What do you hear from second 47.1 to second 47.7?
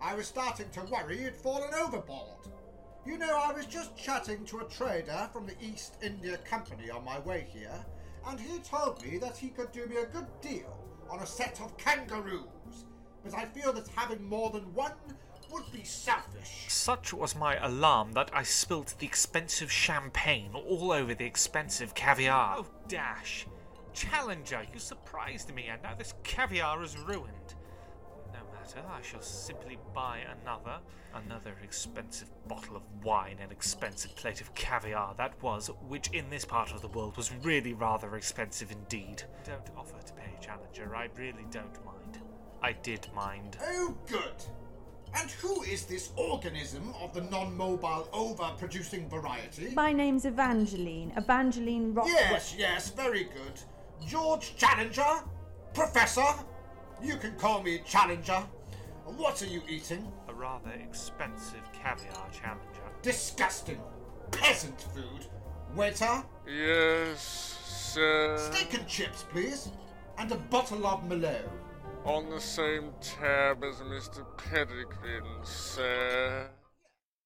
the non